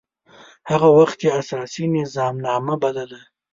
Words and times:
هغه 0.69 0.87
وخت 0.99 1.17
يي 1.25 1.29
اساسي 1.41 1.83
نظامنامه 1.97 2.75
بلله. 2.81 3.21